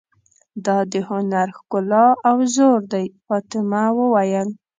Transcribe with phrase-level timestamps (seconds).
[0.65, 4.49] دا د هنر ښکلا او زور دی، فاطمه وویل.